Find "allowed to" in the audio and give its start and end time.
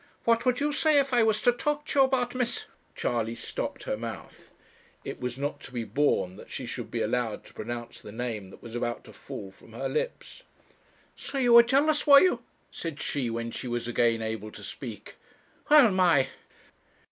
7.03-7.53